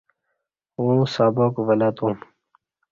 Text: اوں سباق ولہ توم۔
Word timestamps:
اوں 0.77 0.99
سباق 1.13 1.55
ولہ 1.67 1.89
توم۔ 1.97 2.13